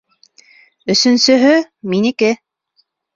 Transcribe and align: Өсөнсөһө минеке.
Өсөнсөһө 0.93 1.51
минеке. 1.91 2.31